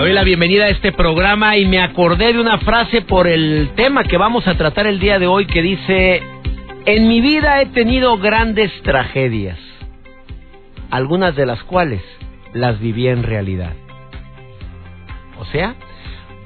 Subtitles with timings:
[0.00, 4.02] Doy la bienvenida a este programa y me acordé de una frase por el tema
[4.02, 6.22] que vamos a tratar el día de hoy que dice,
[6.86, 9.58] en mi vida he tenido grandes tragedias,
[10.90, 12.00] algunas de las cuales
[12.54, 13.74] las viví en realidad.
[15.38, 15.74] O sea,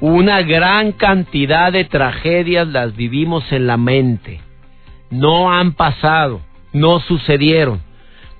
[0.00, 4.40] una gran cantidad de tragedias las vivimos en la mente.
[5.10, 6.40] No han pasado,
[6.72, 7.80] no sucedieron,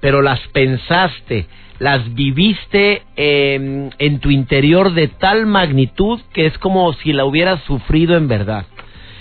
[0.05, 1.47] pero las pensaste,
[1.79, 7.63] las viviste em, en tu interior de tal magnitud que es como si la hubieras
[7.63, 8.67] sufrido en verdad.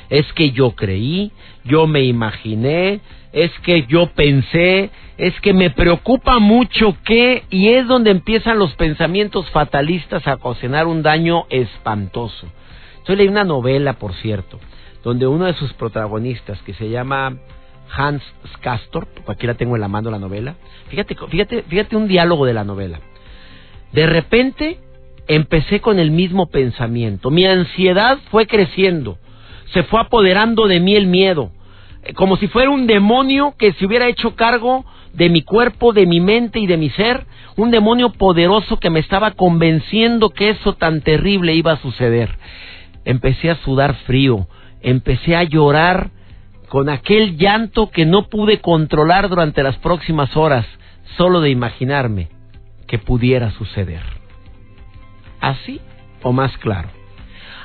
[0.09, 1.31] Es que yo creí,
[1.63, 2.99] yo me imaginé,
[3.31, 8.75] es que yo pensé, es que me preocupa mucho que, y es donde empiezan los
[8.75, 12.45] pensamientos fatalistas a ocasionar un daño espantoso.
[13.07, 14.59] Yo leí una novela, por cierto,
[15.01, 17.37] donde uno de sus protagonistas, que se llama
[17.95, 18.23] Hans
[18.61, 20.55] Castor, aquí la tengo en la mano la novela,
[20.89, 22.99] fíjate, fíjate, fíjate un diálogo de la novela.
[23.91, 24.79] De repente
[25.27, 29.17] empecé con el mismo pensamiento, mi ansiedad fue creciendo,
[29.73, 31.51] se fue apoderando de mí el miedo,
[32.15, 36.19] como si fuera un demonio que se hubiera hecho cargo de mi cuerpo, de mi
[36.19, 41.01] mente y de mi ser, un demonio poderoso que me estaba convenciendo que eso tan
[41.01, 42.35] terrible iba a suceder.
[43.05, 44.47] Empecé a sudar frío,
[44.81, 46.09] empecé a llorar
[46.73, 50.65] con aquel llanto que no pude controlar durante las próximas horas,
[51.17, 52.29] solo de imaginarme
[52.87, 54.01] que pudiera suceder.
[55.39, 55.79] ¿Así
[56.23, 56.89] o más claro?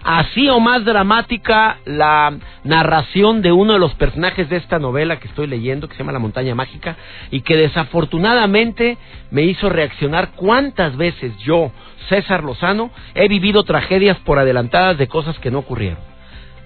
[0.05, 5.29] así o más dramática la narración de uno de los personajes de esta novela que
[5.29, 6.97] estoy leyendo, que se llama La montaña mágica,
[7.31, 8.97] y que desafortunadamente
[9.31, 11.73] me hizo reaccionar cuántas veces yo,
[12.09, 16.18] César Lozano, he vivido tragedias por adelantadas de cosas que no ocurrieron.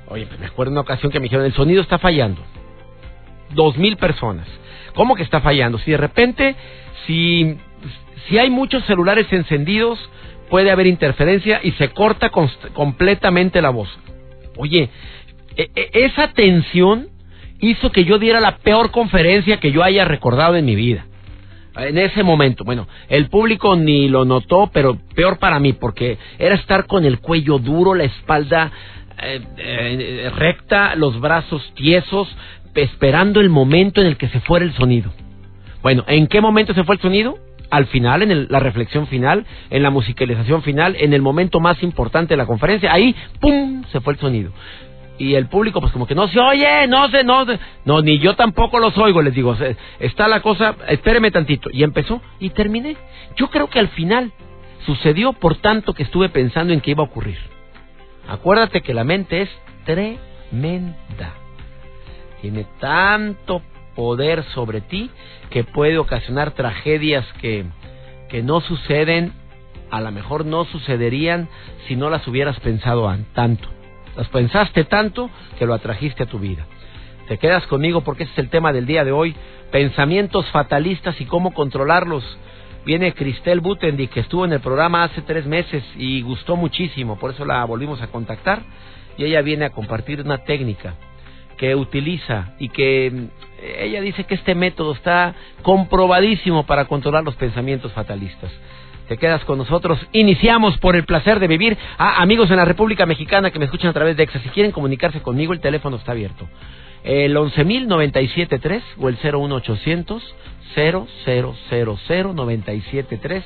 [0.09, 2.43] Oye, pues me acuerdo una ocasión que me dijeron, el sonido está fallando.
[3.51, 4.47] Dos mil personas.
[4.95, 5.79] ¿Cómo que está fallando?
[5.79, 6.57] Si de repente,
[7.07, 7.57] si,
[8.29, 9.99] si hay muchos celulares encendidos,
[10.51, 12.31] puede haber interferencia y se corta
[12.75, 13.89] completamente la voz.
[14.57, 14.91] Oye,
[15.57, 17.09] e, e, esa tensión
[17.61, 21.07] hizo que yo diera la peor conferencia que yo haya recordado en mi vida.
[21.75, 26.55] En ese momento, bueno, el público ni lo notó, pero peor para mí, porque era
[26.55, 28.71] estar con el cuello duro, la espalda
[29.23, 32.29] eh, eh, recta, los brazos tiesos,
[32.75, 35.13] esperando el momento en el que se fuera el sonido.
[35.83, 37.39] Bueno, ¿en qué momento se fue el sonido?
[37.73, 42.35] al final, en la reflexión final, en la musicalización final, en el momento más importante
[42.35, 44.53] de la conferencia, ahí, ¡pum!, se fue el sonido.
[45.17, 47.47] Y el público, pues como que no se oye, no se, no,
[47.87, 49.57] no, ni yo tampoco los oigo, les digo,
[50.01, 51.71] está la cosa, espéreme tantito.
[51.73, 52.97] Y empezó y terminé.
[53.37, 54.33] Yo creo que al final
[54.85, 57.39] sucedió por tanto que estuve pensando en qué iba a ocurrir.
[58.33, 59.51] Acuérdate que la mente es
[59.85, 61.35] tremenda.
[62.41, 63.61] Tiene tanto
[63.95, 65.11] poder sobre ti
[65.51, 67.67] que puede ocasionar tragedias que,
[68.31, 69.35] que no suceden,
[69.91, 71.51] a lo mejor no sucederían
[71.87, 73.69] si no las hubieras pensado tanto.
[74.17, 75.29] Las pensaste tanto
[75.59, 76.65] que lo atrajiste a tu vida.
[77.29, 79.37] Te quedas conmigo porque ese es el tema del día de hoy,
[79.71, 82.25] pensamientos fatalistas y cómo controlarlos.
[82.85, 87.31] Viene Cristel Butendi, que estuvo en el programa hace tres meses y gustó muchísimo, por
[87.31, 88.63] eso la volvimos a contactar
[89.17, 90.95] y ella viene a compartir una técnica
[91.57, 93.25] que utiliza y que mm,
[93.83, 98.51] ella dice que este método está comprobadísimo para controlar los pensamientos fatalistas.
[99.07, 99.99] Te quedas con nosotros.
[100.13, 101.79] Iniciamos por el placer de vivir.
[101.99, 104.73] ah, amigos en la República Mexicana que me escuchan a través de EXA, si quieren
[104.73, 106.49] comunicarse conmigo, el teléfono está abierto.
[107.05, 110.35] El 11.097.3 o el 01800
[110.75, 113.43] 0000973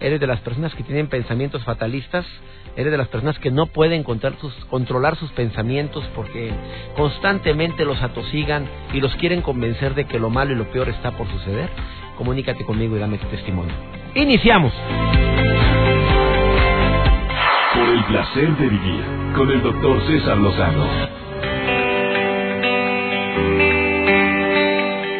[0.00, 2.24] eres de las personas que tienen pensamientos fatalistas,
[2.76, 6.52] eres de las personas que no pueden controlar sus pensamientos porque
[6.96, 11.10] constantemente los atosigan y los quieren convencer de que lo malo y lo peor está
[11.12, 11.68] por suceder,
[12.16, 13.74] comunícate conmigo y dame tu testimonio.
[14.14, 14.72] Iniciamos.
[17.74, 20.86] Por el placer de vivir con el doctor César Lozano.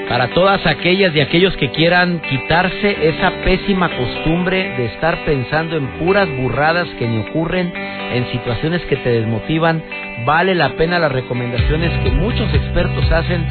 [0.09, 5.87] Para todas aquellas y aquellos que quieran quitarse esa pésima costumbre de estar pensando en
[5.99, 7.73] puras burradas que ni ocurren,
[8.13, 9.81] en situaciones que te desmotivan,
[10.25, 13.47] vale la pena las recomendaciones que muchos expertos hacen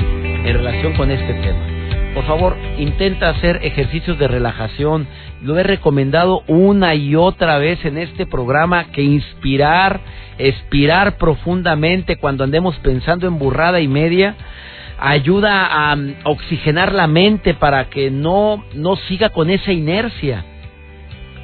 [0.46, 1.76] en relación con este tema.
[2.18, 5.08] Por favor, intenta hacer ejercicios de relajación.
[5.44, 10.00] Lo he recomendado una y otra vez en este programa que inspirar,
[10.40, 14.36] expirar profundamente cuando andemos pensando en burrada y media
[15.00, 20.44] ayuda a um, oxigenar la mente para que no no siga con esa inercia.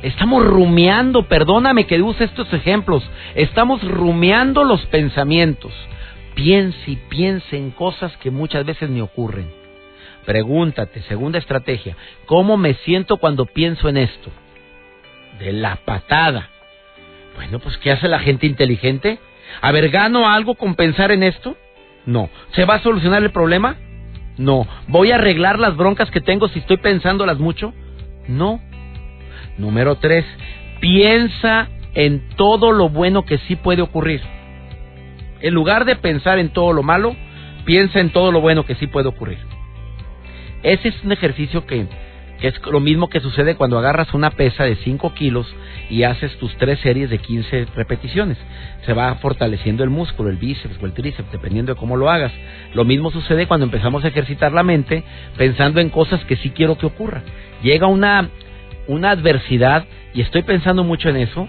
[0.02, 5.72] Estamos rumiando, perdóname que use estos ejemplos, estamos rumiando los pensamientos.
[6.34, 9.62] Piense y piense en cosas que muchas veces ni ocurren.
[10.25, 14.31] Pregúntate, segunda estrategia, ¿cómo me siento cuando pienso en esto?
[15.40, 16.50] De la patada.
[17.36, 19.20] Bueno, pues ¿qué hace la gente inteligente?
[19.62, 21.58] A ver, ¿gano algo con pensar en esto?
[22.06, 22.30] No.
[22.54, 23.75] ¿Se va a solucionar el problema?
[24.38, 24.68] No.
[24.88, 27.74] ¿Voy a arreglar las broncas que tengo si estoy pensándolas mucho?
[28.28, 28.62] No.
[29.58, 30.26] Número tres,
[30.80, 34.22] piensa en todo lo bueno que sí puede ocurrir.
[35.42, 37.16] En lugar de pensar en todo lo malo,
[37.66, 39.53] piensa en todo lo bueno que sí puede ocurrir.
[40.63, 41.88] Ese es un ejercicio que,
[42.42, 45.45] es lo mismo que sucede cuando agarras una pesa de 5 kilos
[45.89, 48.38] y haces tus tres series de 15 repeticiones.
[48.86, 52.31] Se va fortaleciendo el músculo, el bíceps o el tríceps, dependiendo de cómo lo hagas.
[52.74, 55.04] Lo mismo sucede cuando empezamos a ejercitar la mente
[55.38, 57.24] pensando en cosas que sí quiero que ocurra.
[57.62, 58.30] Llega una,
[58.88, 61.48] una adversidad y estoy pensando mucho en eso.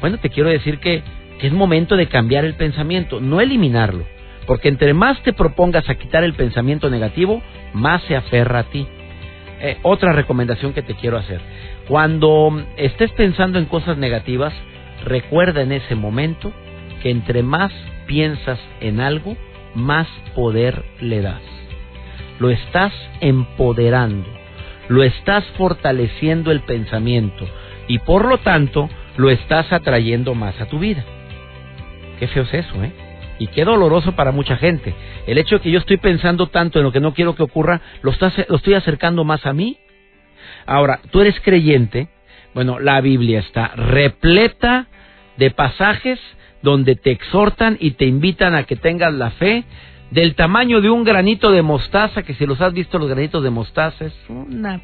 [0.00, 1.04] Bueno, te quiero decir que,
[1.38, 4.15] que es momento de cambiar el pensamiento, no eliminarlo
[4.46, 8.86] porque entre más te propongas a quitar el pensamiento negativo, más se aferra a ti.
[9.60, 11.40] Eh, otra recomendación que te quiero hacer.
[11.88, 14.52] Cuando estés pensando en cosas negativas,
[15.04, 16.52] recuerda en ese momento
[17.02, 17.72] que entre más
[18.06, 19.36] piensas en algo,
[19.74, 21.42] más poder le das.
[22.38, 24.28] Lo estás empoderando,
[24.88, 27.46] lo estás fortaleciendo el pensamiento
[27.88, 31.04] y por lo tanto lo estás atrayendo más a tu vida.
[32.18, 32.92] Qué feo es eso, ¿eh?
[33.38, 34.94] Y qué doloroso para mucha gente.
[35.26, 37.80] El hecho de que yo estoy pensando tanto en lo que no quiero que ocurra,
[38.02, 38.12] lo,
[38.48, 39.78] lo estoy acercando más a mí.
[40.64, 42.08] Ahora, tú eres creyente.
[42.54, 44.86] Bueno, la Biblia está repleta
[45.36, 46.18] de pasajes
[46.62, 49.64] donde te exhortan y te invitan a que tengas la fe
[50.10, 53.50] del tamaño de un granito de mostaza, que si los has visto los granitos de
[53.50, 54.80] mostaza es una,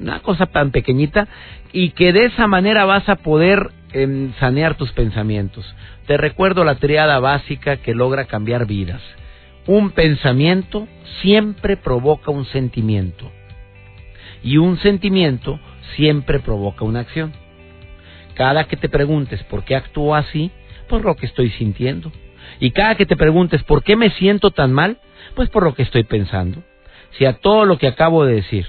[0.00, 1.28] una cosa tan pequeñita,
[1.72, 5.64] y que de esa manera vas a poder em, sanear tus pensamientos.
[6.06, 9.02] Te recuerdo la triada básica que logra cambiar vidas.
[9.66, 10.88] Un pensamiento
[11.20, 13.30] siempre provoca un sentimiento.
[14.42, 15.58] Y un sentimiento
[15.96, 17.32] siempre provoca una acción.
[18.34, 20.50] Cada que te preguntes por qué actúo así,
[20.88, 22.12] por lo que estoy sintiendo.
[22.60, 24.98] Y cada que te preguntes por qué me siento tan mal,
[25.34, 26.62] pues por lo que estoy pensando.
[27.12, 28.66] Si a todo lo que acabo de decir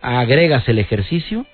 [0.00, 1.46] agregas el ejercicio,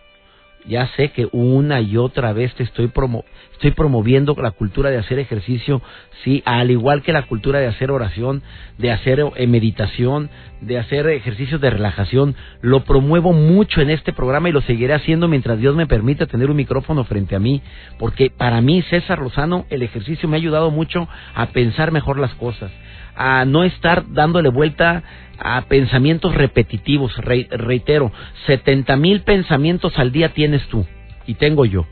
[0.66, 4.98] ya sé que una y otra vez te estoy, promo estoy promoviendo la cultura de
[4.98, 5.82] hacer ejercicio,
[6.24, 8.42] sí, al igual que la cultura de hacer oración,
[8.78, 10.30] de hacer eh, meditación,
[10.60, 12.34] de hacer ejercicios de relajación.
[12.60, 16.50] Lo promuevo mucho en este programa y lo seguiré haciendo mientras Dios me permita tener
[16.50, 17.62] un micrófono frente a mí,
[17.98, 22.34] porque para mí, César Lozano, el ejercicio me ha ayudado mucho a pensar mejor las
[22.34, 22.72] cosas,
[23.16, 25.02] a no estar dándole vuelta
[25.38, 27.16] a pensamientos repetitivos.
[27.16, 28.12] reitero,
[28.46, 30.86] 70 mil pensamientos al día tienes tú
[31.26, 31.86] y tengo yo,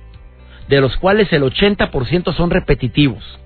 [0.69, 3.41] de los cuales el 80% son repetitivos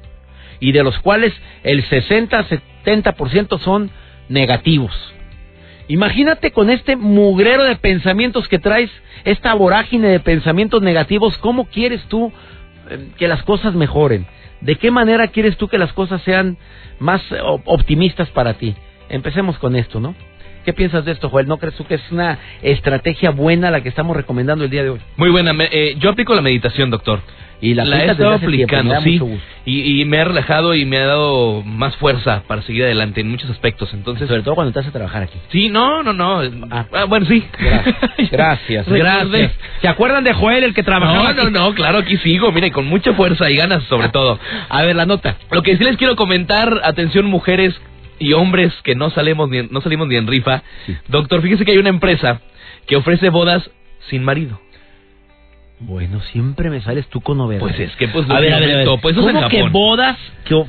[0.60, 1.32] y de los cuales
[1.62, 3.90] el 60-70% son
[4.28, 4.92] negativos.
[5.88, 8.90] Imagínate con este mugrero de pensamientos que traes,
[9.24, 12.32] esta vorágine de pensamientos negativos, ¿cómo quieres tú
[12.88, 14.26] eh, que las cosas mejoren?
[14.64, 16.56] ¿De qué manera quieres tú que las cosas sean
[16.98, 17.22] más
[17.66, 18.74] optimistas para ti?
[19.10, 20.14] Empecemos con esto, ¿no?
[20.64, 21.46] ¿Qué piensas de esto, Joel?
[21.46, 24.90] ¿No crees tú que es una estrategia buena la que estamos recomendando el día de
[24.90, 25.00] hoy?
[25.18, 25.52] Muy buena.
[25.70, 27.20] Eh, yo aplico la meditación, doctor.
[27.64, 29.18] Y la, he estado aplicando, sí.
[29.64, 33.48] Y, me ha relajado y me ha dado más fuerza para seguir adelante en muchos
[33.48, 33.88] aspectos.
[33.94, 35.38] Entonces, sobre todo cuando estás a trabajar aquí.
[35.50, 36.42] Sí, no, no, no.
[36.70, 36.84] Ah.
[36.92, 37.42] ah bueno, sí.
[38.30, 38.86] Gracias.
[38.90, 39.52] Gracias.
[39.80, 41.32] ¿Se acuerdan de Joel, el que trabajaba?
[41.32, 42.52] No, no, no, claro, aquí sigo.
[42.52, 44.38] Mire, con mucha fuerza y ganas, sobre todo.
[44.68, 45.38] A ver, la nota.
[45.50, 47.74] Lo que sí les quiero comentar, atención, mujeres
[48.18, 50.62] y hombres que no salimos ni, no salimos ni en rifa.
[51.08, 52.42] Doctor, fíjese que hay una empresa
[52.86, 53.70] que ofrece bodas
[54.10, 54.60] sin marido.
[55.86, 57.60] Bueno, siempre me sales tú con novedades.
[57.60, 60.64] Pues es que, pues, a ver, a ver, Pues ¿Cómo que bodas, que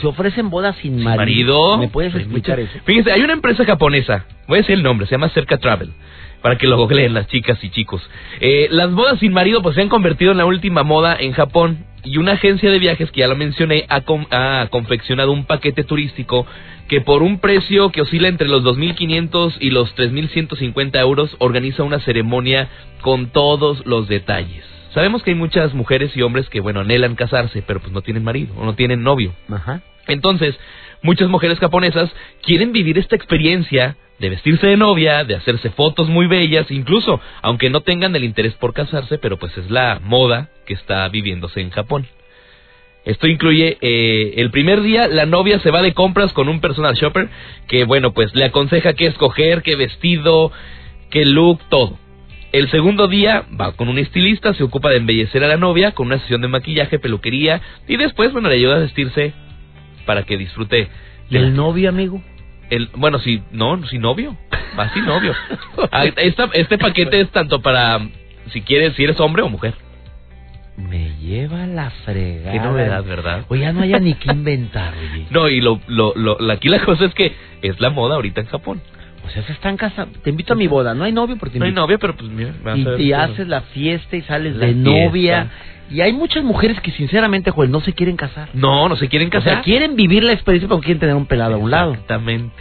[0.00, 1.76] se ofrecen bodas sin, marido?
[1.76, 2.72] ¿Me puedes explicar eso?
[2.84, 5.92] Fíjese, hay una empresa japonesa, voy a decir el nombre, se llama Cerca Travel,
[6.40, 8.08] para que lo googleen las chicas y chicos.
[8.40, 11.84] Eh, las bodas sin marido, pues se han convertido en la última moda en Japón,
[12.04, 16.46] y una agencia de viajes, que ya lo mencioné, ha, ha confeccionado un paquete turístico
[16.88, 22.00] que por un precio que oscila entre los 2.500 y los 3.150 euros organiza una
[22.00, 22.68] ceremonia
[23.00, 24.64] con todos los detalles.
[24.92, 28.22] Sabemos que hay muchas mujeres y hombres que, bueno, anhelan casarse, pero pues no tienen
[28.22, 29.34] marido o no tienen novio.
[29.50, 29.82] Ajá.
[30.06, 30.56] Entonces,
[31.04, 32.10] muchas mujeres japonesas
[32.42, 37.70] quieren vivir esta experiencia de vestirse de novia, de hacerse fotos muy bellas, incluso aunque
[37.70, 41.70] no tengan el interés por casarse, pero pues es la moda que está viviéndose en
[41.70, 42.06] Japón.
[43.04, 46.94] Esto incluye eh, el primer día la novia se va de compras con un personal
[46.94, 47.28] shopper
[47.68, 50.50] que bueno pues le aconseja qué escoger, qué vestido,
[51.10, 51.98] qué look, todo.
[52.50, 56.06] El segundo día va con un estilista, se ocupa de embellecer a la novia con
[56.06, 59.34] una sesión de maquillaje, peluquería y después bueno le ayuda a vestirse
[60.04, 60.88] para que disfrute.
[61.30, 62.22] ¿Y el novio, amigo?
[62.70, 64.36] El, bueno, si no, si novio,
[64.76, 65.34] así novio.
[66.16, 68.00] Esta, este paquete es tanto para
[68.52, 69.74] si quieres, si eres hombre o mujer.
[70.76, 72.52] Me lleva la fregada.
[72.52, 73.44] Qué novedad, ¿verdad?
[73.48, 75.26] Oye, ya no haya ni que inventar, oye.
[75.30, 77.32] No, y lo, lo, lo, aquí la cosa es que
[77.62, 78.82] es la moda ahorita en Japón.
[79.26, 80.18] O sea, se están casando.
[80.20, 80.94] Te invito a mi boda.
[80.94, 82.52] No hay novio porque No hay novio, pero pues mira.
[82.62, 85.42] vas a ver Y, y haces la fiesta y sales La de novia.
[85.44, 85.50] fiesta.
[85.90, 88.48] Y hay muchas mujeres que sinceramente, Joel, no se quieren casar.
[88.54, 89.52] No, no se quieren O casar.
[89.54, 91.92] sea, quieren vivir la experiencia, pero quieren tener un pelado a un lado.
[91.92, 92.54] Exactamente.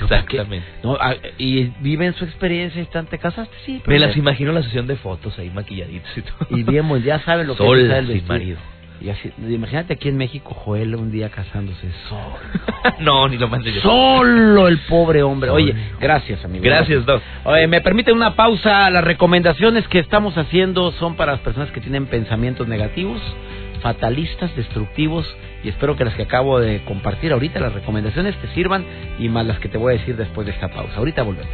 [0.00, 0.66] Exactamente.
[0.82, 3.54] No, ah, y viven su experiencia y están, ¿te casaste?
[3.66, 3.80] Sí.
[3.84, 6.46] pero Me las imagino la sesión de fotos ahí maquilladitas y todo.
[6.58, 8.28] Y bien, pues, ya saben lo que Sola, es el sin vestido.
[8.34, 8.58] marido.
[9.00, 12.36] Y así, imagínate aquí en México, Joel un día casándose solo.
[13.00, 13.80] no, ni lo mandé yo.
[13.80, 15.50] Solo el pobre hombre.
[15.50, 16.64] Oye, gracias, amigo.
[16.64, 17.22] Gracias, Doc.
[17.44, 18.90] Oye, me permiten una pausa.
[18.90, 23.20] Las recomendaciones que estamos haciendo son para las personas que tienen pensamientos negativos,
[23.82, 25.26] fatalistas, destructivos.
[25.62, 28.84] Y espero que las que acabo de compartir ahorita, las recomendaciones, te sirvan
[29.20, 30.96] y más las que te voy a decir después de esta pausa.
[30.96, 31.50] Ahorita volvemos.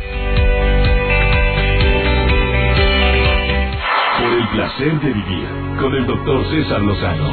[4.19, 7.31] Por el placer de vivir con el doctor César Lozano.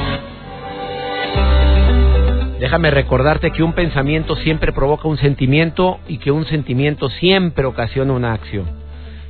[2.59, 8.13] Déjame recordarte que un pensamiento siempre provoca un sentimiento y que un sentimiento siempre ocasiona
[8.13, 8.65] una acción.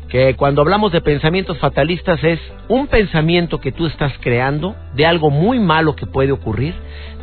[0.09, 5.29] Que cuando hablamos de pensamientos fatalistas es un pensamiento que tú estás creando de algo
[5.29, 6.75] muy malo que puede ocurrir,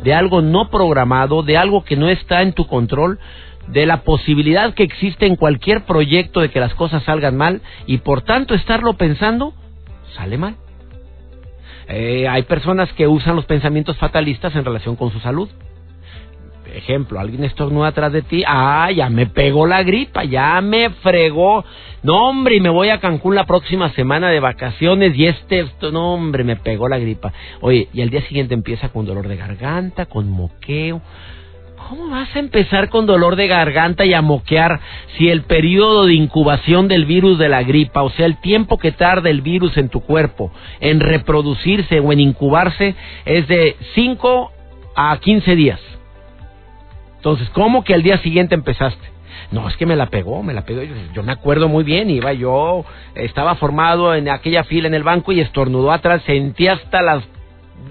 [0.03, 3.19] de algo no programado, de algo que no está en tu control,
[3.67, 7.99] de la posibilidad que existe en cualquier proyecto de que las cosas salgan mal y
[7.99, 9.53] por tanto estarlo pensando
[10.15, 10.55] sale mal.
[11.89, 15.49] Eh, hay personas que usan los pensamientos fatalistas en relación con su salud.
[16.73, 21.65] Ejemplo, alguien estornuda atrás de ti, ah, ya me pegó la gripa, ya me fregó.
[22.03, 25.91] No, hombre, y me voy a Cancún la próxima semana de vacaciones y este, esto,
[25.91, 27.33] no, hombre, me pegó la gripa.
[27.61, 31.01] Oye, y al día siguiente empieza con dolor de garganta, con moqueo.
[31.89, 34.79] ¿Cómo vas a empezar con dolor de garganta y a moquear
[35.17, 38.91] si el periodo de incubación del virus de la gripa, o sea, el tiempo que
[38.91, 42.93] tarda el virus en tu cuerpo en reproducirse o en incubarse
[43.25, 44.51] es de 5
[44.95, 45.79] a 15 días?
[47.15, 49.07] Entonces, ¿cómo que al día siguiente empezaste?
[49.49, 50.83] No, es que me la pegó, me la pegó.
[50.83, 55.01] Yo, yo me acuerdo muy bien, iba yo, estaba formado en aquella fila en el
[55.01, 57.23] banco y estornudó atrás, sentí hasta las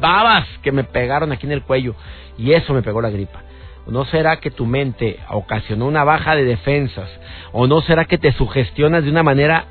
[0.00, 1.96] babas que me pegaron aquí en el cuello
[2.38, 3.47] y eso me pegó la gripa.
[3.88, 7.08] ¿No será que tu mente ocasionó una baja de defensas?
[7.52, 9.64] ¿O no será que te sugestionas de una manera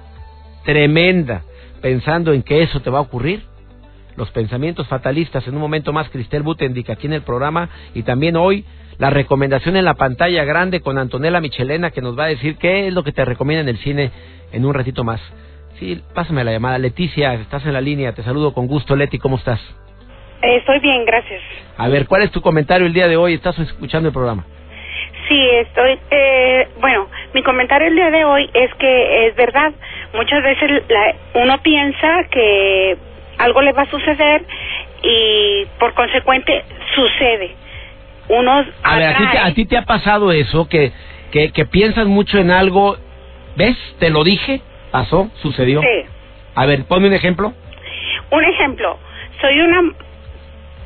[0.65, 1.43] tremenda
[1.81, 3.43] pensando en que eso te va a ocurrir?
[4.15, 8.35] Los pensamientos fatalistas, en un momento más Cristel Butendic aquí en el programa y también
[8.35, 8.65] hoy
[8.97, 12.87] la recomendación en la pantalla grande con Antonella Michelena que nos va a decir qué
[12.87, 14.11] es lo que te recomienda en el cine
[14.51, 15.21] en un ratito más.
[15.77, 16.79] Sí, pásame la llamada.
[16.79, 18.95] Leticia, estás en la línea, te saludo con gusto.
[18.95, 19.59] Leti, ¿cómo estás?
[20.41, 21.41] Eh, estoy bien, gracias.
[21.77, 23.33] A ver, ¿cuál es tu comentario el día de hoy?
[23.33, 24.45] ¿Estás escuchando el programa?
[25.27, 25.99] Sí, estoy.
[26.09, 29.73] Eh, bueno, mi comentario el día de hoy es que es verdad.
[30.13, 32.97] Muchas veces la- uno piensa que
[33.37, 34.45] algo le va a suceder
[35.03, 36.63] y por consecuente
[36.95, 37.55] sucede.
[38.29, 40.67] Uno A ver, ¿a ti, te, atrae- a ti te ha pasado eso?
[40.69, 40.91] Que,
[41.31, 42.97] que, que piensas mucho en algo,
[43.55, 43.77] ¿ves?
[43.99, 45.81] Te lo dije, pasó, sucedió.
[45.81, 46.05] Sí.
[46.55, 47.53] A ver, ponme un ejemplo.
[48.31, 48.97] Un ejemplo,
[49.41, 49.81] soy una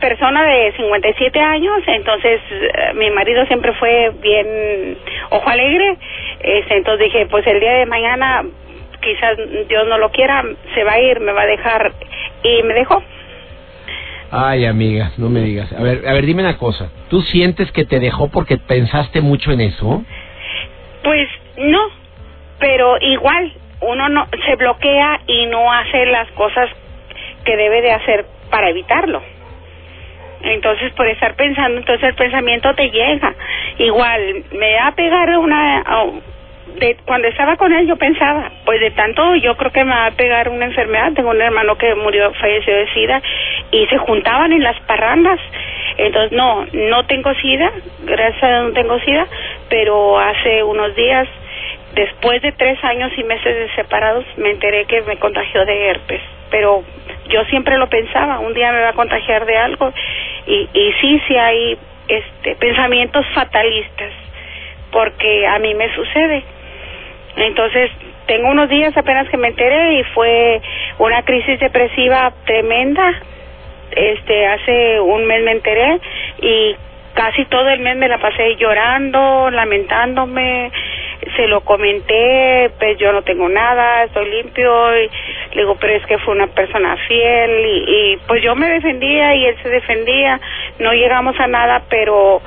[0.02, 4.98] persona de 57 años, entonces eh, mi marido siempre fue bien
[5.30, 5.96] ojo alegre,
[6.42, 8.44] este, entonces dije, pues el día de mañana
[9.02, 9.38] quizás
[9.70, 10.44] Dios no lo quiera,
[10.76, 11.94] se va a ir, me va a dejar
[12.44, 13.02] y me dejó.
[14.32, 15.72] Ay, amiga, no me digas.
[15.74, 16.90] A ver, a ver, dime una cosa.
[17.10, 20.04] ¿Tú sientes que te dejó porque pensaste mucho en eso?
[21.04, 21.28] Pues
[21.58, 21.82] no,
[22.60, 26.70] pero igual uno no se bloquea y no hace las cosas
[27.44, 29.22] que debe de hacer para evitarlo.
[30.44, 33.34] Entonces, por estar pensando, entonces el pensamiento te llega.
[33.78, 35.84] Igual, me va a pegar una...
[36.80, 40.08] de, cuando estaba con él yo pensaba, pues de tanto yo creo que me va
[40.08, 41.14] a pegar una enfermedad.
[41.14, 43.22] Tengo un hermano que murió, falleció de SIDA
[43.72, 45.40] y se juntaban en las parrandas.
[45.98, 47.72] Entonces, no, no tengo SIDA,
[48.04, 49.28] gracias a Dios no tengo SIDA,
[49.70, 51.28] pero hace unos días,
[51.94, 56.22] después de tres años y meses de separados, me enteré que me contagió de herpes.
[56.50, 56.84] Pero
[57.30, 59.94] yo siempre lo pensaba, un día me va a contagiar de algo
[60.48, 64.12] y, y sí, sí hay este pensamientos fatalistas,
[64.92, 66.44] porque a mí me sucede.
[67.38, 67.92] Entonces,
[68.28, 70.62] tengo unos días apenas que me enteré y fue
[71.00, 73.22] una crisis depresiva tremenda.
[73.92, 76.00] Este, hace un mes me enteré
[76.42, 76.76] y
[77.14, 80.72] casi todo el mes me la pasé llorando, lamentándome,
[81.36, 85.10] se lo comenté, pues yo no tengo nada, estoy limpio, y
[85.54, 89.36] le digo, pero es que fue una persona fiel, y, y pues yo me defendía
[89.36, 90.40] y él se defendía,
[90.80, 92.42] no llegamos a nada, pero,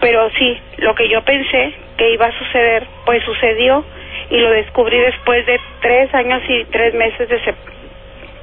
[0.00, 3.84] pero sí, lo que yo pensé que iba a suceder, pues sucedió,
[4.30, 7.54] y lo descubrí después de tres años y tres meses de,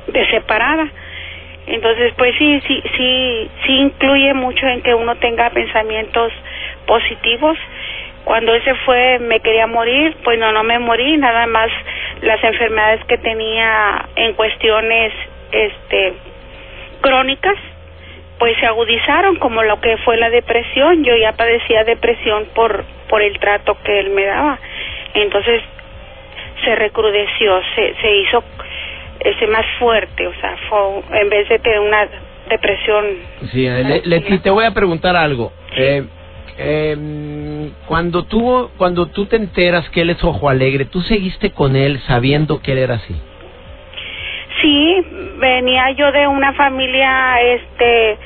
[0.07, 0.87] de separada.
[1.67, 6.31] Entonces, pues sí, sí, sí, sí incluye mucho en que uno tenga pensamientos
[6.85, 7.57] positivos.
[8.23, 11.71] Cuando él se fue, me quería morir, pues no, no me morí, nada más
[12.21, 15.13] las enfermedades que tenía en cuestiones,
[15.51, 16.13] este,
[17.01, 17.57] crónicas,
[18.37, 21.03] pues se agudizaron, como lo que fue la depresión.
[21.03, 24.59] Yo ya padecía depresión por, por el trato que él me daba.
[25.13, 25.61] Entonces,
[26.63, 28.43] se recrudeció, se, se hizo
[29.19, 32.07] ese más fuerte, o sea, fue, en vez de tener una
[32.49, 33.05] depresión.
[33.51, 33.67] Sí,
[34.05, 35.51] Leti, te voy a preguntar algo.
[35.75, 36.05] Eh,
[36.57, 41.75] eh, cuando tú cuando tú te enteras que él es ojo alegre, ¿tú seguiste con
[41.75, 43.15] él sabiendo que él era así?
[44.61, 45.05] Sí,
[45.37, 48.17] venía yo de una familia, este,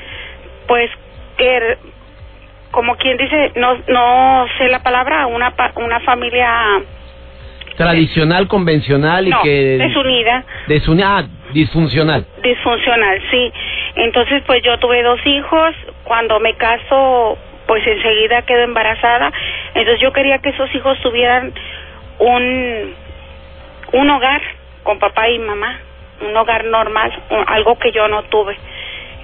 [0.68, 0.90] pues
[1.36, 1.78] que,
[2.70, 6.82] como quien dice, no no sé la palabra, una una familia
[7.80, 9.78] tradicional, convencional y que...
[9.78, 10.44] desunida.
[10.66, 12.26] Desunida, ah, disfuncional.
[12.42, 13.52] Disfuncional, sí.
[13.96, 15.74] Entonces, pues yo tuve dos hijos.
[16.04, 19.32] Cuando me caso, pues enseguida quedo embarazada.
[19.74, 21.52] Entonces yo quería que esos hijos tuvieran
[22.18, 22.94] un,
[23.92, 24.42] un hogar
[24.82, 25.78] con papá y mamá,
[26.20, 27.10] un hogar normal,
[27.46, 28.56] algo que yo no tuve.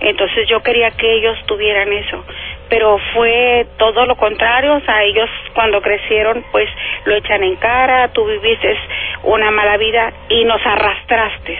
[0.00, 2.24] Entonces yo quería que ellos tuvieran eso
[2.68, 6.68] pero fue todo lo contrario, o sea, ellos cuando crecieron pues
[7.04, 8.76] lo echan en cara, tú viviste
[9.22, 11.58] una mala vida y nos arrastraste.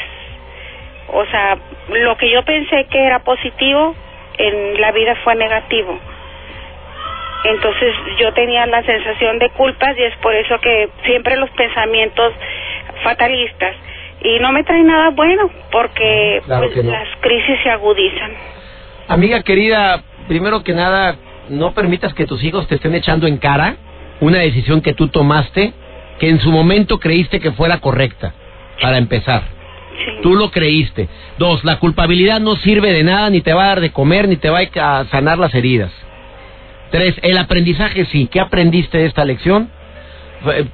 [1.08, 1.56] O sea,
[1.88, 3.94] lo que yo pensé que era positivo
[4.38, 5.98] en la vida fue negativo.
[7.44, 12.32] Entonces yo tenía la sensación de culpas y es por eso que siempre los pensamientos
[13.04, 13.76] fatalistas
[14.22, 18.32] y no me traen nada bueno porque pues, las crisis se agudizan.
[19.08, 21.16] Amiga querida, primero que nada,
[21.48, 23.76] no permitas que tus hijos te estén echando en cara
[24.20, 25.72] una decisión que tú tomaste
[26.18, 28.32] que en su momento creíste que fuera correcta,
[28.80, 29.42] para empezar.
[30.22, 31.08] Tú lo creíste.
[31.38, 34.36] Dos, la culpabilidad no sirve de nada, ni te va a dar de comer, ni
[34.36, 35.92] te va a sanar las heridas.
[36.90, 38.28] Tres, el aprendizaje sí.
[38.30, 39.70] ¿Qué aprendiste de esta lección?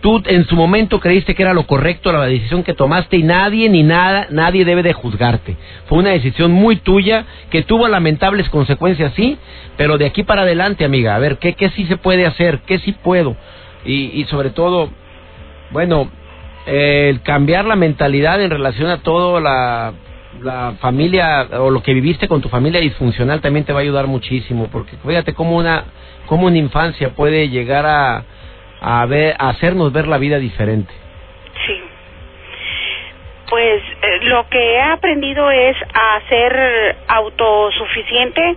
[0.00, 3.68] Tú en su momento creíste que era lo correcto la decisión que tomaste y nadie
[3.68, 5.56] ni nada, nadie debe de juzgarte.
[5.86, 9.38] Fue una decisión muy tuya que tuvo lamentables consecuencias, sí,
[9.76, 12.60] pero de aquí para adelante, amiga, a ver, ¿qué, qué sí se puede hacer?
[12.66, 13.36] ¿Qué sí puedo?
[13.84, 14.90] Y, y sobre todo,
[15.70, 16.10] bueno,
[16.66, 19.92] el cambiar la mentalidad en relación a todo la,
[20.40, 24.06] la familia o lo que viviste con tu familia disfuncional también te va a ayudar
[24.06, 25.84] muchísimo, porque fíjate cómo una,
[26.26, 28.24] cómo una infancia puede llegar a
[28.82, 30.92] a, ver, hacernos ver la vida diferente.
[31.66, 31.82] Sí.
[33.48, 38.56] Pues eh, lo que he aprendido es a ser autosuficiente.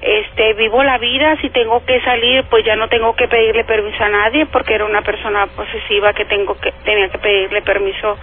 [0.00, 4.04] Este, vivo la vida, si tengo que salir, pues ya no tengo que pedirle permiso
[4.04, 8.16] a nadie porque era una persona posesiva que tengo que tenía que pedirle permiso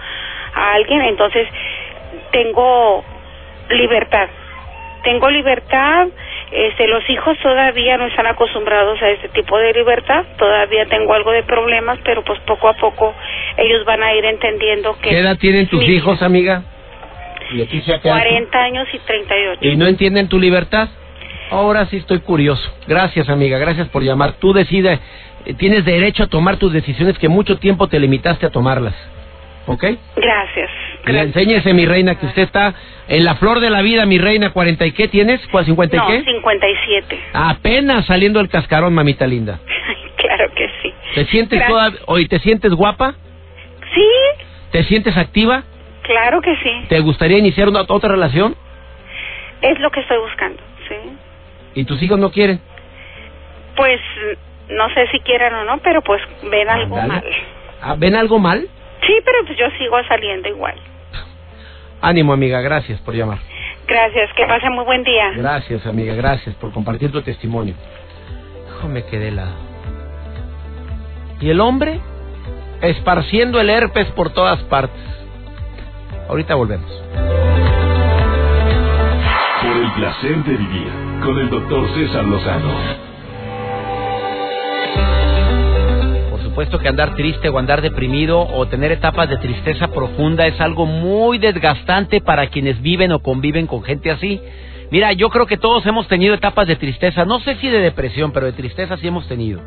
[0.54, 1.48] a alguien, entonces
[2.30, 3.04] tengo
[3.70, 4.28] libertad.
[5.02, 6.08] Tengo libertad
[6.50, 11.32] este, los hijos todavía no están acostumbrados a este tipo de libertad, todavía tengo algo
[11.32, 13.14] de problemas, pero pues poco a poco
[13.56, 15.10] ellos van a ir entendiendo que...
[15.10, 16.62] ¿Qué edad tienen tus hijos, amiga?
[17.52, 19.60] ¿Y 40 años y 38.
[19.62, 20.88] ¿Y no entienden tu libertad?
[21.50, 22.68] Ahora sí estoy curioso.
[22.86, 24.34] Gracias, amiga, gracias por llamar.
[24.38, 24.98] Tú decides,
[25.44, 28.94] eh, tienes derecho a tomar tus decisiones que mucho tiempo te limitaste a tomarlas.
[29.66, 29.84] ¿Ok?
[30.16, 30.70] Gracias.
[31.06, 32.74] Enséñese, mi reina, que usted está
[33.08, 34.52] en la flor de la vida, mi reina.
[34.52, 35.40] ¿40 y qué tienes?
[35.50, 36.22] ¿50 y no, qué?
[36.22, 37.20] 57.
[37.32, 39.60] Apenas saliendo el cascarón, mamita linda.
[40.16, 40.92] claro que sí.
[41.14, 41.92] ¿Te sientes toda...
[42.06, 43.14] Hoy te sientes guapa?
[43.94, 44.08] Sí.
[44.70, 45.62] ¿Te sientes activa?
[46.02, 46.86] Claro que sí.
[46.88, 48.54] ¿Te gustaría iniciar una, otra relación?
[49.62, 50.96] Es lo que estoy buscando, sí.
[51.74, 52.60] ¿Y tus hijos no quieren?
[53.76, 54.00] Pues
[54.68, 57.24] no sé si quieren o no, pero pues ven algo mal.
[57.80, 58.68] Ah, ¿Ven algo mal?
[59.06, 60.74] Sí, pero pues yo sigo saliendo igual.
[62.00, 63.38] Ánimo, amiga, gracias por llamar.
[63.86, 65.30] Gracias, que pase muy buen día.
[65.36, 67.74] Gracias, amiga, gracias por compartir tu testimonio.
[68.68, 69.48] Hijo, me quedé la.
[71.40, 72.00] ¿Y el hombre?
[72.80, 75.00] Esparciendo el herpes por todas partes.
[76.28, 76.90] Ahorita volvemos.
[79.62, 83.03] Por el placer de vivir con el doctor César Lozano
[86.54, 90.86] supuesto que andar triste o andar deprimido o tener etapas de tristeza profunda es algo
[90.86, 94.40] muy desgastante para quienes viven o conviven con gente así.
[94.92, 98.30] Mira, yo creo que todos hemos tenido etapas de tristeza, no sé si de depresión,
[98.30, 99.62] pero de tristeza sí hemos tenido.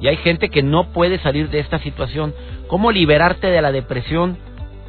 [0.00, 2.34] Y hay gente que no puede salir de esta situación.
[2.66, 4.36] ¿Cómo liberarte de la depresión?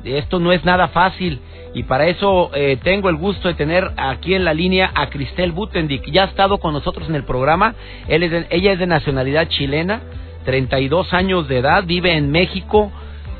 [0.03, 1.41] Esto no es nada fácil.
[1.75, 5.51] Y para eso eh, tengo el gusto de tener aquí en la línea a Cristel
[5.51, 6.05] Butendik.
[6.09, 7.75] Ya ha estado con nosotros en el programa.
[8.07, 10.01] Él es ella es de nacionalidad chilena,
[10.45, 12.91] 32 años de edad, vive en México,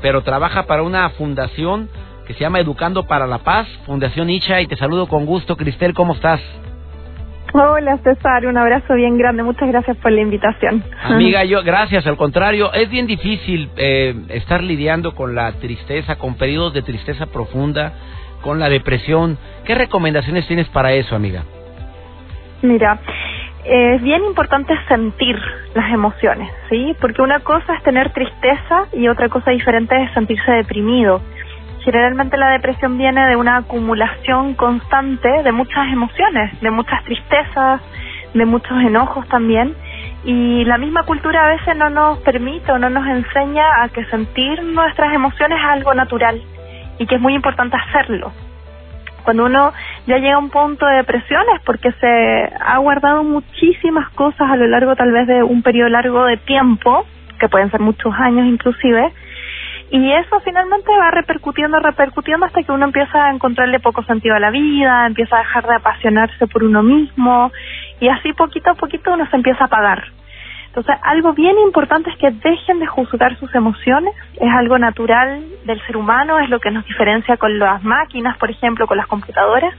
[0.02, 1.88] pero trabaja para una fundación
[2.26, 5.56] que se llama Educando para la Paz, Fundación Icha, y te saludo con gusto.
[5.56, 6.40] Cristel, ¿cómo estás?
[7.54, 10.82] Hola César, un abrazo bien grande, muchas gracias por la invitación.
[11.04, 16.34] Amiga, yo gracias, al contrario, es bien difícil eh, estar lidiando con la tristeza, con
[16.34, 17.92] periodos de tristeza profunda,
[18.42, 19.38] con la depresión.
[19.64, 21.44] ¿Qué recomendaciones tienes para eso, amiga?
[22.62, 23.00] Mira,
[23.68, 25.36] es bien importante sentir
[25.74, 26.94] las emociones, ¿sí?
[27.00, 31.20] Porque una cosa es tener tristeza y otra cosa diferente es sentirse deprimido.
[31.80, 37.80] Generalmente la depresión viene de una acumulación constante de muchas emociones, de muchas tristezas,
[38.34, 39.74] de muchos enojos también.
[40.24, 44.04] Y la misma cultura a veces no nos permite o no nos enseña a que
[44.06, 46.40] sentir nuestras emociones es algo natural
[46.98, 48.32] y que es muy importante hacerlo.
[49.26, 49.72] Cuando uno
[50.06, 54.54] ya llega a un punto de depresión es porque se ha guardado muchísimas cosas a
[54.54, 57.04] lo largo tal vez de un periodo largo de tiempo,
[57.40, 59.12] que pueden ser muchos años inclusive,
[59.90, 64.40] y eso finalmente va repercutiendo, repercutiendo hasta que uno empieza a encontrarle poco sentido a
[64.40, 67.50] la vida, empieza a dejar de apasionarse por uno mismo
[67.98, 70.04] y así poquito a poquito uno se empieza a apagar.
[70.76, 75.80] Entonces, algo bien importante es que dejen de juzgar sus emociones, es algo natural del
[75.86, 79.74] ser humano, es lo que nos diferencia con las máquinas, por ejemplo, con las computadoras.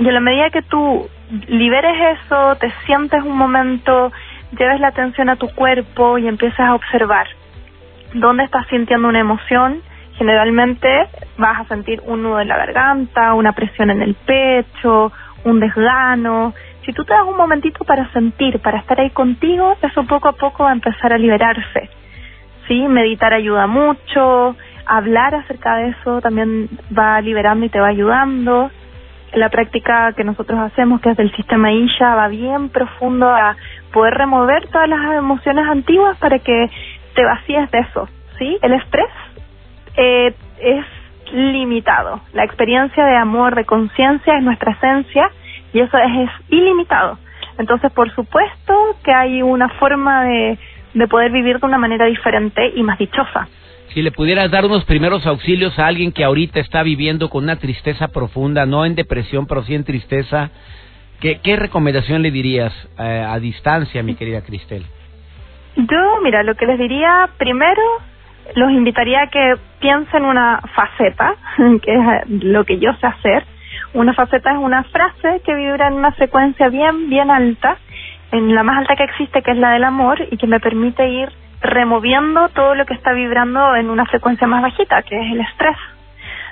[0.00, 1.08] Y a la medida que tú
[1.46, 4.10] liberes eso, te sientes un momento,
[4.58, 7.28] lleves la atención a tu cuerpo y empiezas a observar
[8.12, 9.80] dónde estás sintiendo una emoción,
[10.18, 11.06] generalmente
[11.38, 15.12] vas a sentir un nudo en la garganta, una presión en el pecho,
[15.44, 16.52] un desgano.
[16.86, 20.32] Si tú te das un momentito para sentir, para estar ahí contigo, eso poco a
[20.34, 21.90] poco va a empezar a liberarse.
[22.68, 22.86] ¿Sí?
[22.86, 24.54] Meditar ayuda mucho,
[24.86, 28.70] hablar acerca de eso también va liberando y te va ayudando.
[29.32, 33.56] La práctica que nosotros hacemos, que es del sistema ISHA, va bien profundo a
[33.92, 36.70] poder remover todas las emociones antiguas para que
[37.16, 38.58] te vacías de eso, ¿sí?
[38.62, 39.10] El estrés
[39.96, 40.86] eh, es
[41.32, 42.20] limitado.
[42.32, 45.28] La experiencia de amor, de conciencia es nuestra esencia
[45.76, 47.18] y eso es, ilimitado.
[47.58, 50.58] Entonces, por supuesto que hay una forma de,
[50.94, 53.46] de poder vivir de una manera diferente y más dichosa.
[53.88, 57.56] Si le pudieras dar unos primeros auxilios a alguien que ahorita está viviendo con una
[57.56, 60.50] tristeza profunda, no en depresión, pero sí en tristeza,
[61.20, 64.84] ¿qué, qué recomendación le dirías eh, a distancia, mi querida Cristel?
[65.76, 67.82] Yo, mira, lo que les diría primero,
[68.54, 71.34] los invitaría a que piensen una faceta,
[71.82, 73.55] que es lo que yo sé hacer.
[73.94, 77.76] Una faceta es una frase que vibra en una frecuencia bien, bien alta,
[78.32, 81.08] en la más alta que existe, que es la del amor, y que me permite
[81.08, 81.28] ir
[81.60, 85.76] removiendo todo lo que está vibrando en una frecuencia más bajita, que es el estrés.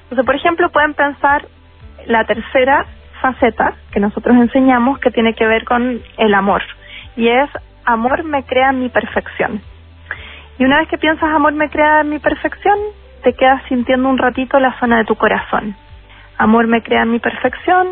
[0.05, 1.47] Entonces, por ejemplo, pueden pensar
[2.07, 2.87] la tercera
[3.21, 6.63] faceta que nosotros enseñamos que tiene que ver con el amor,
[7.17, 7.51] y es
[7.85, 9.61] amor me crea mi perfección.
[10.59, 12.79] Y una vez que piensas amor me crea mi perfección,
[13.23, 15.77] te quedas sintiendo un ratito la zona de tu corazón.
[16.39, 17.89] Amor me crea mi perfección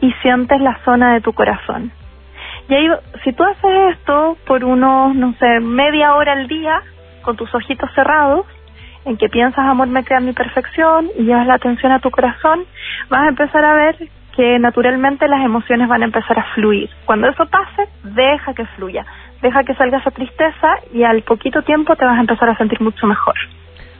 [0.00, 1.92] y sientes la zona de tu corazón.
[2.68, 2.88] Y ahí,
[3.22, 6.82] si tú haces esto por unos, no sé, media hora al día,
[7.22, 8.46] con tus ojitos cerrados,
[9.04, 12.64] en que piensas amor me crea mi perfección y llevas la atención a tu corazón,
[13.08, 16.90] vas a empezar a ver que naturalmente las emociones van a empezar a fluir.
[17.04, 19.06] Cuando eso pase, deja que fluya,
[19.40, 22.80] deja que salga esa tristeza y al poquito tiempo te vas a empezar a sentir
[22.80, 23.34] mucho mejor.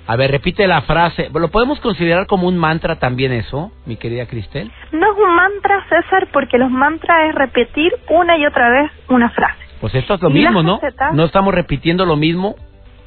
[0.06, 1.30] A ver, repite la frase.
[1.34, 4.70] ¿Lo podemos considerar como un mantra también eso, mi querida Cristel?
[4.92, 9.30] No es un mantra, César, porque los mantras es repetir una y otra vez una
[9.30, 9.58] frase.
[9.80, 10.80] Pues esto es lo mismo, ¿no?
[11.12, 12.54] ¿No estamos repitiendo lo mismo?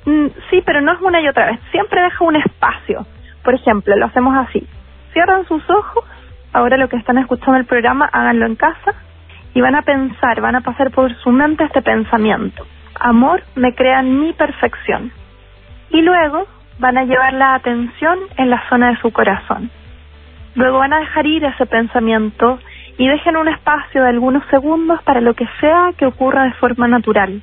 [0.06, 1.60] Mm, sí, pero no es una y otra vez.
[1.72, 3.06] Siempre deja un espacio.
[3.44, 4.68] Por ejemplo, lo hacemos así.
[5.14, 6.04] Cierran sus ojos
[6.54, 8.94] ahora lo que están escuchando el programa, háganlo en casa
[9.54, 12.66] y van a pensar, van a pasar por su mente este pensamiento.
[13.00, 15.12] Amor me crea mi perfección.
[15.90, 16.46] Y luego
[16.80, 19.70] van a llevar la atención en la zona de su corazón.
[20.56, 22.60] Luego van a dejar ir ese pensamiento
[22.98, 26.88] y dejen un espacio de algunos segundos para lo que sea que ocurra de forma
[26.88, 27.42] natural.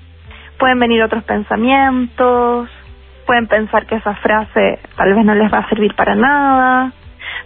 [0.59, 2.68] Pueden venir otros pensamientos,
[3.27, 6.92] pueden pensar que esa frase tal vez no les va a servir para nada,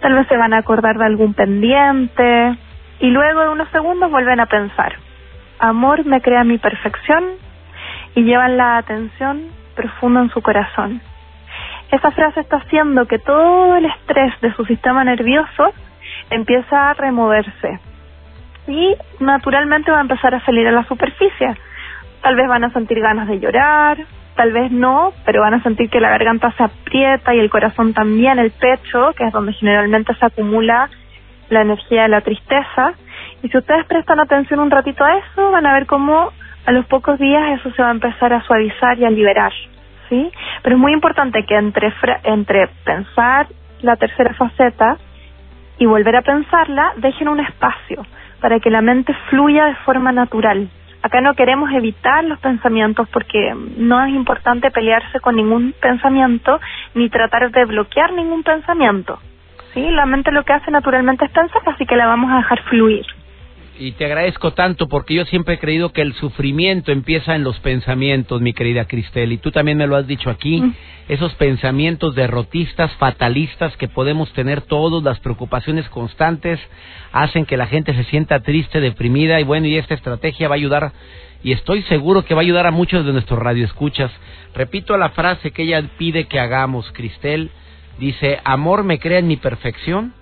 [0.01, 2.57] tal vez se van a acordar de algún pendiente
[2.99, 4.95] y luego de unos segundos vuelven a pensar,
[5.59, 7.23] amor me crea mi perfección
[8.15, 9.41] y llevan la atención
[9.75, 11.01] profundo en su corazón.
[11.91, 15.73] Esa frase está haciendo que todo el estrés de su sistema nervioso
[16.29, 17.79] empieza a removerse
[18.67, 21.53] y naturalmente va a empezar a salir a la superficie.
[22.21, 23.97] Tal vez van a sentir ganas de llorar,
[24.35, 27.93] tal vez no, pero van a sentir que la garganta se aprieta y el corazón
[27.93, 30.89] también, el pecho, que es donde generalmente se acumula
[31.49, 32.93] la energía de la tristeza.
[33.43, 36.31] Y si ustedes prestan atención un ratito a eso, van a ver cómo
[36.65, 39.51] a los pocos días eso se va a empezar a suavizar y a liberar,
[40.11, 40.31] ¿sí?
[40.61, 41.91] Pero es muy importante que entre,
[42.23, 43.47] entre pensar
[43.81, 44.97] la tercera faceta
[45.79, 48.05] y volver a pensarla, dejen un espacio
[48.39, 50.69] para que la mente fluya de forma natural.
[51.01, 56.59] Acá no queremos evitar los pensamientos porque no es importante pelearse con ningún pensamiento
[56.93, 59.19] ni tratar de bloquear ningún pensamiento.
[59.73, 59.89] ¿sí?
[59.89, 63.05] La mente lo que hace naturalmente es pensar, así que la vamos a dejar fluir
[63.81, 67.59] y te agradezco tanto porque yo siempre he creído que el sufrimiento empieza en los
[67.61, 70.75] pensamientos, mi querida Cristel, y tú también me lo has dicho aquí, mm.
[71.07, 76.59] esos pensamientos derrotistas, fatalistas que podemos tener todos, las preocupaciones constantes
[77.11, 80.57] hacen que la gente se sienta triste, deprimida, y bueno, y esta estrategia va a
[80.57, 80.91] ayudar,
[81.41, 84.11] y estoy seguro que va a ayudar a muchos de nuestros radioescuchas.
[84.53, 87.49] Repito la frase que ella pide que hagamos, Cristel,
[87.97, 90.13] dice, amor me crea en mi perfección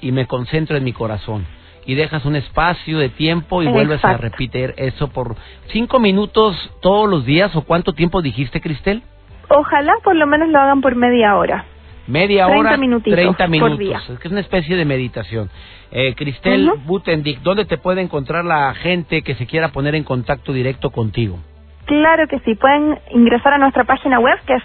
[0.00, 1.46] y me concentro en mi corazón
[1.86, 5.36] y dejas un espacio de tiempo y vuelves a repetir eso por
[5.68, 9.02] cinco minutos todos los días o cuánto tiempo dijiste, Cristel?
[9.48, 11.64] Ojalá por lo menos lo hagan por media hora.
[12.08, 14.10] Media hora, 30 minutos.
[14.10, 15.48] Es que es una especie de meditación.
[15.90, 20.52] Eh, Cristel Butendik, ¿dónde te puede encontrar la gente que se quiera poner en contacto
[20.52, 21.38] directo contigo?
[21.86, 24.62] Claro que sí, pueden ingresar a nuestra página web que es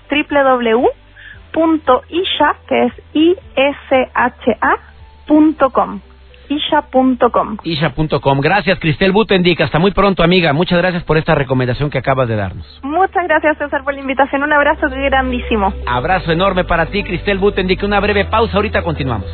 [1.53, 6.01] www.isha, que es i s h a.com
[6.55, 7.57] isha.com.
[7.63, 8.39] Isha.com.
[8.41, 9.61] Gracias, Cristel Butendik.
[9.61, 10.53] Hasta muy pronto, amiga.
[10.53, 12.65] Muchas gracias por esta recomendación que acabas de darnos.
[12.83, 14.43] Muchas gracias, César, por la invitación.
[14.43, 15.73] Un abrazo grandísimo.
[15.87, 17.83] Abrazo enorme para ti, Cristel Butendik.
[17.83, 18.57] Una breve pausa.
[18.57, 19.29] Ahorita continuamos.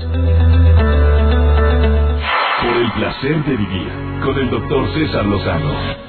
[2.61, 3.87] Por el placer de vivir
[4.23, 6.07] con el doctor César Lozano.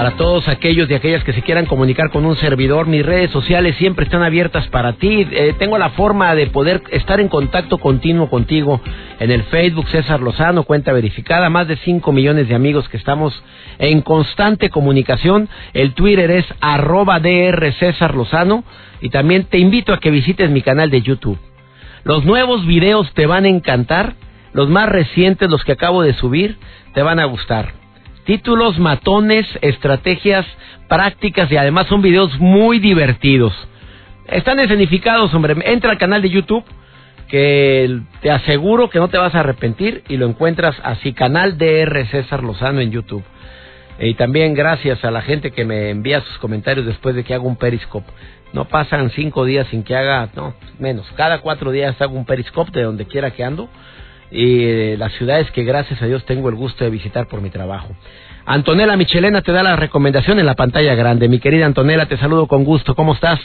[0.00, 3.76] Para todos aquellos y aquellas que se quieran comunicar con un servidor, mis redes sociales
[3.76, 5.28] siempre están abiertas para ti.
[5.30, 8.80] Eh, tengo la forma de poder estar en contacto continuo contigo
[9.18, 13.44] en el Facebook César Lozano, cuenta verificada, más de 5 millones de amigos que estamos
[13.78, 15.50] en constante comunicación.
[15.74, 18.64] El Twitter es arroba DR César Lozano
[19.02, 21.38] y también te invito a que visites mi canal de YouTube.
[22.04, 24.14] Los nuevos videos te van a encantar,
[24.54, 26.56] los más recientes, los que acabo de subir,
[26.94, 27.79] te van a gustar
[28.24, 30.46] títulos matones, estrategias
[30.88, 33.52] prácticas y además son videos muy divertidos.
[34.26, 35.56] Están escenificados, hombre.
[35.64, 36.64] Entra al canal de YouTube
[37.28, 42.06] que te aseguro que no te vas a arrepentir y lo encuentras así, canal DR
[42.10, 43.22] César Lozano en YouTube.
[44.00, 47.46] Y también gracias a la gente que me envía sus comentarios después de que hago
[47.46, 48.10] un Periscope.
[48.52, 51.06] No pasan cinco días sin que haga, no, menos.
[51.16, 53.68] Cada cuatro días hago un Periscope de donde quiera que ando
[54.30, 57.50] y eh, las ciudades que gracias a Dios tengo el gusto de visitar por mi
[57.50, 57.88] trabajo.
[58.46, 61.28] Antonella Michelena te da la recomendación en la pantalla grande.
[61.28, 62.94] Mi querida Antonella, te saludo con gusto.
[62.94, 63.38] ¿Cómo estás?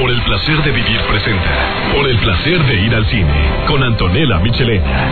[0.00, 1.92] Por el placer de vivir presenta.
[1.94, 3.64] Por el placer de ir al cine.
[3.66, 5.08] Con Antonella Michelena.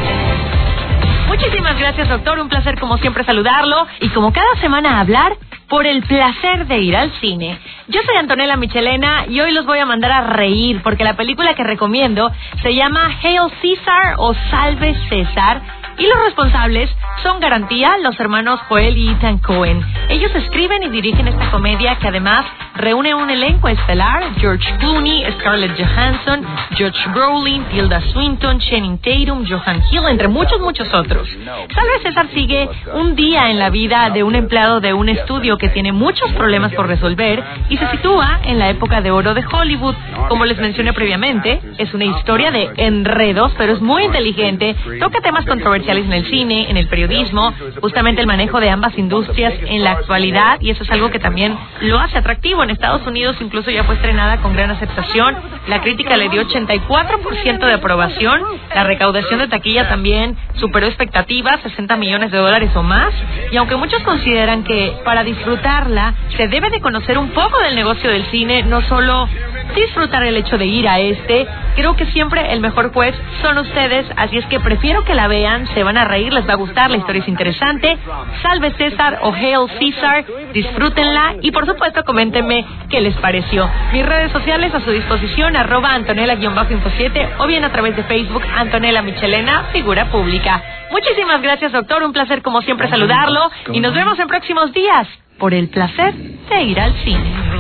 [1.29, 2.39] Muchísimas gracias, doctor.
[2.41, 3.87] Un placer, como siempre, saludarlo.
[4.01, 5.37] Y como cada semana, hablar
[5.73, 7.59] por el placer de ir al cine.
[7.89, 11.55] Yo soy Antonella Michelena y hoy los voy a mandar a reír porque la película
[11.55, 12.31] que recomiendo
[12.63, 15.63] se llama Hail Caesar o Salve César
[15.99, 16.91] y los responsables
[17.23, 19.85] son garantía los hermanos Joel y Ethan Cohen.
[20.09, 25.77] Ellos escriben y dirigen esta comedia que además reúne un elenco estelar: George Clooney, Scarlett
[25.77, 26.45] Johansson,
[26.77, 31.29] George Brolin, Tilda Swinton, Channing Tatum, Johan Hill, entre muchos, muchos otros.
[31.45, 35.69] Salve César sigue un día en la vida de un empleado de un estudio que
[35.69, 39.95] tiene muchos problemas por resolver y se sitúa en la época de oro de Hollywood.
[40.29, 45.45] Como les mencioné previamente, es una historia de enredos, pero es muy inteligente, toca temas
[45.45, 49.93] controversiales en el cine, en el periodismo, justamente el manejo de ambas industrias en la
[49.93, 52.63] actualidad y eso es algo que también lo hace atractivo.
[52.63, 55.37] En Estados Unidos incluso ya fue estrenada con gran aceptación,
[55.69, 58.43] la crítica le dio 84% de aprobación,
[58.75, 63.13] la recaudación de taquilla también superó expectativas, 60 millones de dólares o más,
[63.51, 67.75] y aunque muchos consideran que para disfrutar disfrutarla, se debe de conocer un poco del
[67.75, 69.29] negocio del cine, no solo
[69.75, 71.47] disfrutar el hecho de ir a este.
[71.75, 75.67] Creo que siempre el mejor juez son ustedes, así es que prefiero que la vean,
[75.69, 77.97] se van a reír, les va a gustar, la historia es interesante.
[78.43, 83.69] Salve César o Hail César, disfrútenla y por supuesto coméntenme qué les pareció.
[83.93, 89.03] Mis redes sociales a su disposición, arroba Antonella-Info7 o bien a través de Facebook Antonella
[89.03, 90.63] Michelena, figura pública.
[90.91, 92.03] Muchísimas gracias, doctor.
[92.03, 93.51] Un placer, como siempre, saludarlo.
[93.73, 95.09] Y nos vemos en próximos días
[95.39, 97.52] por el placer de ir al cine.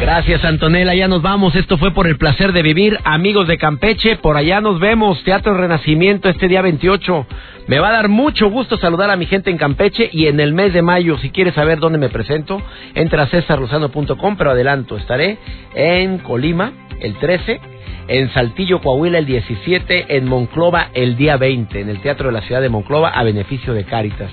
[0.00, 0.94] Gracias, Antonella.
[0.94, 1.54] Ya nos vamos.
[1.54, 2.98] Esto fue por el placer de vivir.
[3.04, 5.22] Amigos de Campeche, por allá nos vemos.
[5.24, 7.26] Teatro Renacimiento este día 28.
[7.66, 10.54] Me va a dar mucho gusto saludar a mi gente en Campeche y en el
[10.54, 12.62] mes de mayo, si quieres saber dónde me presento,
[12.94, 15.38] entra a cesarlozano.com, pero adelanto, estaré
[15.74, 17.60] en Colima el 13,
[18.08, 22.42] en Saltillo, Coahuila el 17, en Monclova el día 20, en el Teatro de la
[22.42, 24.30] Ciudad de Monclova a beneficio de Cáritas.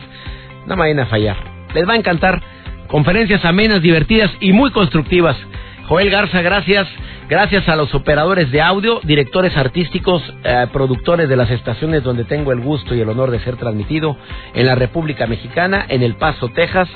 [0.65, 1.37] No me vayan a fallar.
[1.75, 2.41] Les va a encantar.
[2.87, 5.35] Conferencias amenas, divertidas y muy constructivas.
[5.87, 6.87] Joel Garza, gracias.
[7.29, 12.53] Gracias a los operadores de audio, directores artísticos, eh, productores de las estaciones donde tengo
[12.53, 14.17] el gusto y el honor de ser transmitido
[14.53, 16.87] en la República Mexicana, en El Paso, Texas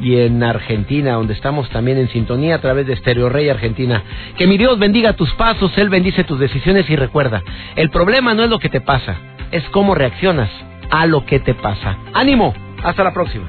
[0.00, 4.02] y en Argentina, donde estamos también en sintonía a través de Stereo Rey Argentina.
[4.36, 7.42] Que mi Dios bendiga tus pasos, Él bendice tus decisiones y recuerda,
[7.76, 9.16] el problema no es lo que te pasa,
[9.52, 10.50] es cómo reaccionas
[10.90, 11.96] a lo que te pasa.
[12.12, 13.48] Ánimo, hasta la próxima.